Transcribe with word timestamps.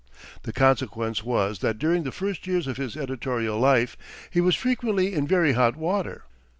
The 0.41 0.51
consequence 0.51 1.23
was 1.23 1.59
that 1.59 1.77
during 1.77 2.01
the 2.01 2.11
first 2.11 2.47
years 2.47 2.65
of 2.65 2.77
his 2.77 2.97
editorial 2.97 3.59
life 3.59 3.95
he 4.31 4.41
was 4.41 4.55
frequently 4.55 5.13
in 5.13 5.27
very 5.27 5.53
hot 5.53 5.75
water. 5.75 6.23